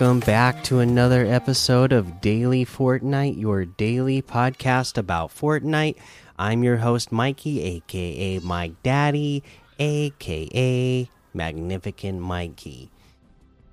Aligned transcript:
Welcome 0.00 0.20
back 0.20 0.64
to 0.64 0.78
another 0.78 1.26
episode 1.26 1.92
of 1.92 2.22
Daily 2.22 2.64
Fortnite, 2.64 3.38
your 3.38 3.66
daily 3.66 4.22
podcast 4.22 4.96
about 4.96 5.28
Fortnite. 5.28 5.96
I'm 6.38 6.64
your 6.64 6.78
host, 6.78 7.12
Mikey, 7.12 7.60
aka 7.60 8.38
Mike 8.38 8.82
Daddy, 8.82 9.44
aka 9.78 11.10
Magnificent 11.34 12.18
Mikey. 12.18 12.90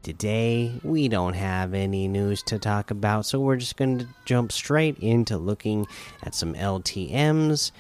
Today, 0.04 0.82
we 0.84 1.08
don't 1.08 1.36
have 1.36 1.74
any 1.74 2.10
news 2.10 2.44
to 2.44 2.60
talk 2.60 2.92
about, 2.92 3.26
so 3.26 3.40
we're 3.40 3.56
just 3.56 3.78
going 3.78 4.00
to 4.00 4.08
jump 4.26 4.52
straight 4.52 5.00
into 5.00 5.38
looking 5.38 5.88
at 6.24 6.36
some 6.36 6.56
LTMs 6.56 7.72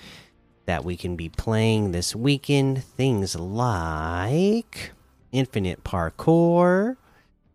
that 0.68 0.86
we 0.86 0.96
can 0.96 1.18
be 1.18 1.28
playing 1.28 1.92
this 1.92 2.16
weekend. 2.16 2.82
Things 2.82 3.36
like 3.36 4.94
Infinite 5.34 5.84
Parkour 5.84 6.96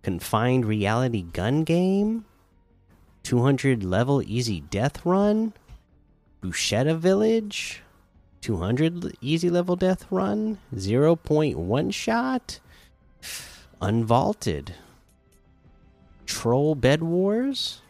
confined 0.03 0.65
reality 0.65 1.23
gun 1.23 1.63
game 1.65 2.25
200 3.23 3.85
level 3.85 4.23
easy 4.23 4.61
death 4.61 5.05
run 5.07 5.53
Bushetta 6.43 6.97
village 6.97 7.83
200 8.41 9.17
easy 9.21 9.49
level 9.49 9.77
death 9.77 10.05
run 10.11 10.59
0.1 10.75 11.95
shot 11.95 12.59
unvaulted 13.81 14.73
troll 16.27 16.75
bed 16.75 17.03
wars 17.03 17.81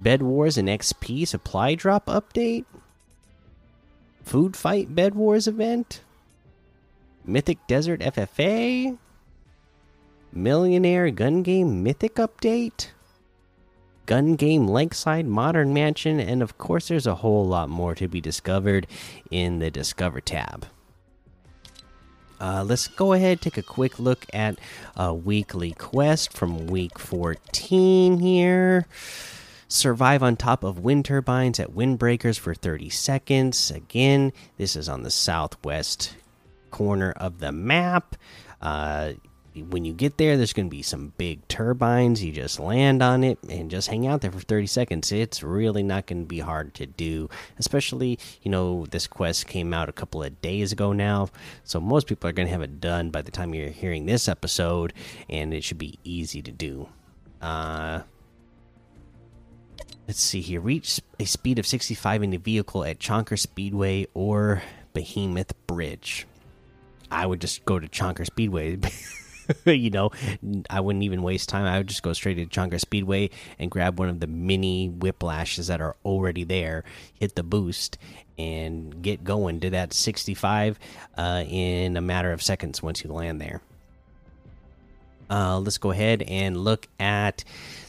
bed 0.00 0.22
wars 0.22 0.58
and 0.58 0.68
xp 0.68 1.26
supply 1.26 1.74
drop 1.74 2.06
update 2.06 2.64
food 4.22 4.54
fight 4.56 4.94
bed 4.94 5.14
wars 5.14 5.46
event 5.48 6.02
mythic 7.24 7.58
desert 7.66 8.00
ffa 8.00 8.98
Millionaire 10.32 11.10
Gun 11.10 11.42
Game 11.42 11.82
Mythic 11.82 12.16
Update, 12.16 12.88
Gun 14.06 14.36
Game 14.36 14.66
Lakeside 14.66 15.26
Modern 15.26 15.72
Mansion, 15.72 16.20
and 16.20 16.42
of 16.42 16.58
course, 16.58 16.88
there's 16.88 17.06
a 17.06 17.16
whole 17.16 17.46
lot 17.46 17.68
more 17.68 17.94
to 17.94 18.08
be 18.08 18.20
discovered 18.20 18.86
in 19.30 19.58
the 19.58 19.70
Discover 19.70 20.20
tab. 20.20 20.66
Uh, 22.40 22.64
let's 22.64 22.86
go 22.86 23.12
ahead 23.12 23.40
take 23.40 23.56
a 23.56 23.62
quick 23.62 23.98
look 23.98 24.24
at 24.32 24.58
a 24.96 25.12
weekly 25.12 25.72
quest 25.72 26.32
from 26.32 26.68
week 26.68 26.98
14 26.98 28.20
here. 28.20 28.86
Survive 29.66 30.22
on 30.22 30.36
top 30.36 30.64
of 30.64 30.78
wind 30.78 31.04
turbines 31.04 31.60
at 31.60 31.72
windbreakers 31.72 32.38
for 32.38 32.54
30 32.54 32.88
seconds. 32.88 33.70
Again, 33.70 34.32
this 34.56 34.76
is 34.76 34.88
on 34.88 35.02
the 35.02 35.10
southwest 35.10 36.14
corner 36.70 37.12
of 37.12 37.40
the 37.40 37.52
map. 37.52 38.16
Uh, 38.62 39.12
when 39.54 39.84
you 39.84 39.92
get 39.92 40.18
there, 40.18 40.36
there's 40.36 40.52
going 40.52 40.66
to 40.66 40.70
be 40.70 40.82
some 40.82 41.12
big 41.16 41.46
turbines. 41.48 42.22
You 42.22 42.32
just 42.32 42.60
land 42.60 43.02
on 43.02 43.24
it 43.24 43.38
and 43.48 43.70
just 43.70 43.88
hang 43.88 44.06
out 44.06 44.20
there 44.20 44.32
for 44.32 44.40
30 44.40 44.66
seconds. 44.66 45.12
It's 45.12 45.42
really 45.42 45.82
not 45.82 46.06
going 46.06 46.22
to 46.22 46.28
be 46.28 46.40
hard 46.40 46.74
to 46.74 46.86
do, 46.86 47.28
especially, 47.58 48.18
you 48.42 48.50
know, 48.50 48.86
this 48.86 49.06
quest 49.06 49.46
came 49.46 49.72
out 49.72 49.88
a 49.88 49.92
couple 49.92 50.22
of 50.22 50.40
days 50.40 50.72
ago 50.72 50.92
now. 50.92 51.28
So 51.64 51.80
most 51.80 52.06
people 52.06 52.28
are 52.28 52.32
going 52.32 52.46
to 52.46 52.52
have 52.52 52.62
it 52.62 52.80
done 52.80 53.10
by 53.10 53.22
the 53.22 53.30
time 53.30 53.54
you're 53.54 53.70
hearing 53.70 54.06
this 54.06 54.28
episode, 54.28 54.92
and 55.28 55.52
it 55.52 55.64
should 55.64 55.78
be 55.78 55.98
easy 56.04 56.42
to 56.42 56.52
do. 56.52 56.88
Uh, 57.40 58.02
let's 60.06 60.20
see 60.20 60.40
here. 60.40 60.60
Reach 60.60 61.00
a 61.18 61.24
speed 61.24 61.58
of 61.58 61.66
65 61.66 62.22
in 62.22 62.30
the 62.30 62.36
vehicle 62.36 62.84
at 62.84 62.98
Chonker 62.98 63.38
Speedway 63.38 64.06
or 64.14 64.62
Behemoth 64.92 65.54
Bridge. 65.66 66.26
I 67.10 67.24
would 67.24 67.40
just 67.40 67.64
go 67.64 67.78
to 67.78 67.88
Chonker 67.88 68.26
Speedway. 68.26 68.78
you 69.64 69.90
know, 69.90 70.10
I 70.68 70.80
wouldn't 70.80 71.04
even 71.04 71.22
waste 71.22 71.48
time. 71.48 71.64
I 71.64 71.78
would 71.78 71.86
just 71.86 72.02
go 72.02 72.12
straight 72.12 72.34
to 72.34 72.46
Chonker 72.46 72.80
Speedway 72.80 73.30
and 73.58 73.70
grab 73.70 73.98
one 73.98 74.08
of 74.08 74.20
the 74.20 74.26
mini 74.26 74.90
whiplashes 74.90 75.68
that 75.68 75.80
are 75.80 75.96
already 76.04 76.44
there, 76.44 76.84
hit 77.14 77.34
the 77.34 77.42
boost, 77.42 77.98
and 78.38 79.02
get 79.02 79.24
going 79.24 79.60
to 79.60 79.70
that 79.70 79.92
65 79.92 80.78
uh, 81.16 81.44
in 81.48 81.96
a 81.96 82.00
matter 82.00 82.32
of 82.32 82.42
seconds 82.42 82.82
once 82.82 83.02
you 83.02 83.12
land 83.12 83.40
there. 83.40 83.60
Uh, 85.30 85.58
let's 85.58 85.78
go 85.78 85.90
ahead 85.90 86.22
and 86.22 86.56
look 86.56 86.88
at 86.98 87.44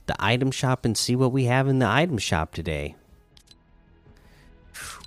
the 0.08 0.16
item 0.20 0.52
shop 0.52 0.84
and 0.84 0.98
see 0.98 1.16
what 1.16 1.32
we 1.32 1.46
have 1.46 1.68
in 1.68 1.80
the 1.80 1.88
item 1.88 2.18
shop 2.18 2.54
today. 2.54 2.96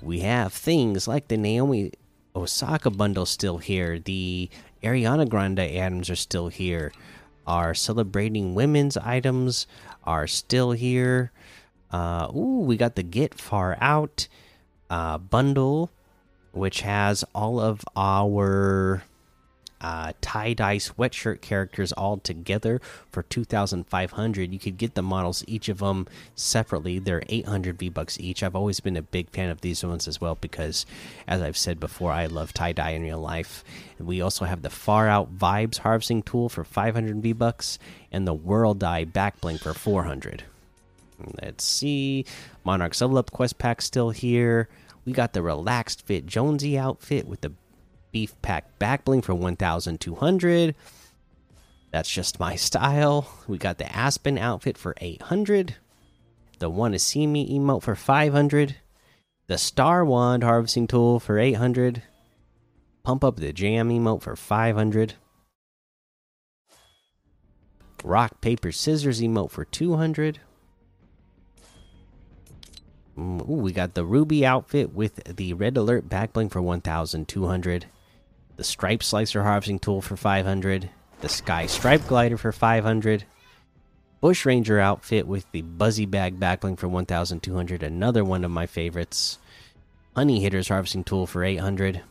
We 0.01 0.21
have 0.21 0.51
things 0.51 1.07
like 1.07 1.27
the 1.27 1.37
Naomi 1.37 1.91
Osaka 2.35 2.89
bundle 2.89 3.25
still 3.25 3.59
here, 3.59 3.99
the 3.99 4.49
Ariana 4.83 5.27
Grande 5.27 5.59
items 5.59 6.09
are 6.09 6.15
still 6.15 6.49
here. 6.49 6.91
Our 7.47 7.73
celebrating 7.73 8.55
women's 8.55 8.97
items 8.97 9.67
are 10.03 10.27
still 10.27 10.71
here. 10.71 11.31
Uh, 11.91 12.27
ooh, 12.35 12.61
we 12.61 12.77
got 12.77 12.95
the 12.95 13.03
Get 13.03 13.39
Far 13.39 13.77
Out 13.79 14.27
uh, 14.89 15.17
bundle, 15.17 15.89
which 16.51 16.81
has 16.81 17.23
all 17.33 17.59
of 17.59 17.81
our 17.95 19.03
uh, 19.83 20.13
tie 20.21 20.53
dye 20.53 20.77
sweatshirt 20.77 21.41
characters 21.41 21.91
all 21.91 22.17
together 22.17 22.81
for 23.11 23.21
2,500. 23.23 24.53
You 24.53 24.59
could 24.59 24.77
get 24.77 24.95
the 24.95 25.03
models, 25.03 25.43
each 25.47 25.69
of 25.69 25.79
them 25.79 26.07
separately. 26.35 26.99
They're 26.99 27.23
800 27.27 27.77
V 27.77 27.89
bucks 27.89 28.19
each. 28.19 28.41
I've 28.41 28.55
always 28.55 28.79
been 28.79 28.95
a 28.95 29.01
big 29.01 29.29
fan 29.29 29.49
of 29.49 29.61
these 29.61 29.83
ones 29.83 30.07
as 30.07 30.21
well 30.21 30.35
because, 30.39 30.85
as 31.27 31.41
I've 31.41 31.57
said 31.57 31.79
before, 31.79 32.11
I 32.11 32.27
love 32.27 32.53
tie 32.53 32.71
dye 32.71 32.91
in 32.91 33.03
real 33.03 33.19
life. 33.19 33.63
And 33.99 34.07
we 34.07 34.21
also 34.21 34.45
have 34.45 34.61
the 34.61 34.69
Far 34.69 35.09
Out 35.09 35.37
Vibes 35.37 35.79
harvesting 35.79 36.23
tool 36.23 36.49
for 36.49 36.63
500 36.63 37.17
V 37.17 37.33
bucks 37.33 37.77
and 38.11 38.25
the 38.25 38.33
World 38.33 38.79
Dye 38.79 39.03
back 39.03 39.41
bling 39.41 39.57
for 39.57 39.73
400. 39.73 40.43
Let's 41.41 41.63
see. 41.63 42.25
Monarch 42.63 42.99
Level 42.99 43.17
Up 43.17 43.31
Quest 43.31 43.57
Pack 43.57 43.81
still 43.81 44.11
here. 44.11 44.69
We 45.05 45.11
got 45.11 45.33
the 45.33 45.41
Relaxed 45.41 46.05
Fit 46.05 46.25
Jonesy 46.25 46.77
outfit 46.77 47.27
with 47.27 47.41
the 47.41 47.51
beef 48.13 48.33
pack 48.41 48.79
back 48.79 49.03
bling 49.03 49.21
for 49.21 49.35
1200 49.35 50.75
that's 51.91 52.09
just 52.09 52.39
my 52.39 52.55
style. 52.69 53.27
We 53.47 53.59
got 53.59 53.77
the 53.77 53.95
aspen 53.95 54.37
outfit 54.37 54.77
for 54.77 54.95
800 55.01 55.75
the 56.59 56.69
want 56.69 56.93
to 56.93 56.99
see 56.99 57.27
me 57.27 57.59
emote 57.59 57.81
for 57.81 57.93
500 57.93 58.77
the 59.47 59.57
star 59.57 60.05
wand 60.05 60.43
harvesting 60.43 60.87
tool 60.87 61.19
for 61.19 61.37
800 61.37 62.03
pump 63.03 63.23
up 63.23 63.35
the 63.35 63.51
jam 63.51 63.89
emote 63.89 64.21
for 64.21 64.37
500 64.37 65.15
rock 68.01 68.39
paper 68.39 68.71
scissors 68.71 69.19
emote 69.19 69.51
for 69.51 69.65
200 69.65 70.39
mm, 73.17 73.49
Ooh, 73.49 73.53
we 73.53 73.73
got 73.73 73.93
the 73.93 74.05
ruby 74.05 74.45
outfit 74.45 74.93
with 74.93 75.15
the 75.35 75.53
red 75.53 75.75
alert 75.75 76.07
back 76.07 76.31
bling 76.31 76.47
for 76.47 76.61
1200 76.61 77.85
the 78.55 78.63
stripe 78.63 79.03
slicer 79.03 79.43
harvesting 79.43 79.79
tool 79.79 80.01
for 80.01 80.15
500 80.15 80.89
the 81.21 81.29
sky 81.29 81.65
stripe 81.65 82.05
glider 82.07 82.37
for 82.37 82.51
500 82.51 83.25
bush 84.21 84.45
ranger 84.45 84.79
outfit 84.79 85.27
with 85.27 85.49
the 85.51 85.61
buzzy 85.61 86.05
bag 86.05 86.39
backbling 86.39 86.77
for 86.77 86.87
1200 86.87 87.83
another 87.83 88.23
one 88.23 88.43
of 88.43 88.51
my 88.51 88.65
favorites 88.65 89.39
honey 90.15 90.41
hitters 90.41 90.67
harvesting 90.67 91.03
tool 91.03 91.25
for 91.25 91.43
800 91.43 92.01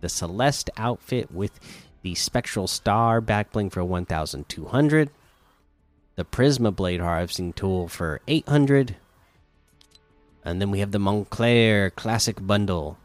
the 0.00 0.08
celeste 0.08 0.70
outfit 0.76 1.30
with 1.32 1.58
the 2.02 2.14
spectral 2.14 2.66
star 2.66 3.20
backbling 3.20 3.70
for 3.70 3.84
1200 3.84 5.10
the 6.16 6.24
prisma 6.24 6.74
blade 6.74 7.00
harvesting 7.00 7.52
tool 7.52 7.88
for 7.88 8.20
800 8.26 8.96
and 10.44 10.60
then 10.60 10.70
we 10.70 10.80
have 10.80 10.92
the 10.92 10.98
montclair 10.98 11.90
classic 11.90 12.44
bundle 12.44 12.98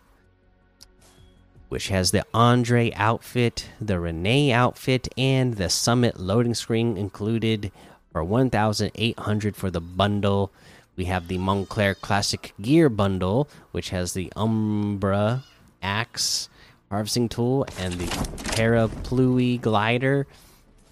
which 1.74 1.88
has 1.88 2.12
the 2.12 2.24
Andre 2.36 2.92
outfit, 2.92 3.68
the 3.82 4.00
Renee 4.00 4.52
outfit, 4.52 5.08
and 5.18 5.56
the 5.56 5.72
Summit 5.72 6.20
loading 6.20 6.54
screen 6.54 6.98
included 6.98 7.72
for 8.12 8.24
1,800 8.24 9.56
for 9.56 9.72
the 9.72 9.82
bundle. 9.82 10.52
We 10.96 11.06
have 11.06 11.28
the 11.28 11.40
Montclair 11.40 11.96
Classic 11.96 12.54
Gear 12.62 12.90
bundle, 12.90 13.50
which 13.72 13.90
has 13.90 14.14
the 14.14 14.32
Umbra 14.36 15.46
axe 15.82 16.48
harvesting 16.92 17.28
tool 17.28 17.66
and 17.80 17.96
the 17.96 18.06
Parapluie 18.52 19.60
glider 19.60 20.28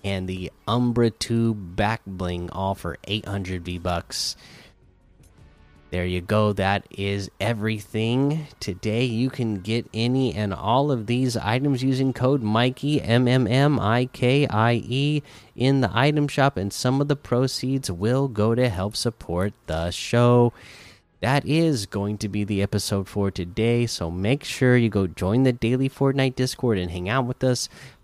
and 0.03 0.27
the 0.27 0.51
Umbra 0.67 1.11
tube 1.11 1.75
back 1.75 2.01
bling, 2.07 2.49
all 2.49 2.73
for 2.73 2.97
800 3.03 3.63
V 3.63 3.77
bucks. 3.77 4.35
There 5.91 6.05
you 6.05 6.21
go. 6.21 6.53
That 6.53 6.87
is 6.89 7.29
everything. 7.41 8.47
Today 8.61 9.03
you 9.03 9.29
can 9.29 9.59
get 9.59 9.89
any 9.93 10.33
and 10.33 10.53
all 10.53 10.89
of 10.89 11.05
these 11.05 11.35
items 11.35 11.83
using 11.83 12.13
code 12.13 12.41
Mikey 12.41 13.01
M 13.01 13.27
M 13.27 13.45
M 13.45 13.77
I 13.77 14.05
K 14.05 14.47
I 14.47 14.81
E 14.85 15.21
in 15.53 15.81
the 15.81 15.91
item 15.93 16.29
shop, 16.29 16.55
and 16.55 16.71
some 16.71 17.01
of 17.01 17.09
the 17.09 17.17
proceeds 17.17 17.91
will 17.91 18.29
go 18.29 18.55
to 18.55 18.69
help 18.69 18.95
support 18.95 19.51
the 19.67 19.91
show. 19.91 20.53
That 21.19 21.45
is 21.45 21.85
going 21.85 22.19
to 22.19 22.29
be 22.29 22.45
the 22.45 22.61
episode 22.61 23.09
for 23.09 23.29
today. 23.29 23.85
So 23.85 24.09
make 24.09 24.45
sure 24.45 24.77
you 24.77 24.89
go 24.89 25.07
join 25.07 25.43
the 25.43 25.51
daily 25.51 25.89
Fortnite 25.89 26.35
Discord 26.35 26.77
and 26.77 26.89
hang 26.89 27.09
out 27.09 27.25
with 27.25 27.43
us. 27.43 27.67